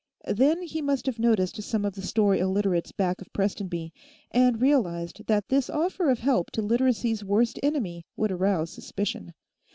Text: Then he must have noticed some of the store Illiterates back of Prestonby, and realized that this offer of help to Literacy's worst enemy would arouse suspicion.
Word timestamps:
Then 0.35 0.63
he 0.63 0.81
must 0.81 1.05
have 1.05 1.19
noticed 1.19 1.61
some 1.61 1.85
of 1.85 1.93
the 1.93 2.01
store 2.01 2.35
Illiterates 2.35 2.91
back 2.91 3.21
of 3.21 3.31
Prestonby, 3.33 3.93
and 4.31 4.59
realized 4.59 5.27
that 5.27 5.49
this 5.49 5.69
offer 5.69 6.09
of 6.09 6.17
help 6.17 6.49
to 6.53 6.63
Literacy's 6.63 7.23
worst 7.23 7.59
enemy 7.61 8.07
would 8.17 8.31
arouse 8.31 8.71
suspicion. 8.71 9.35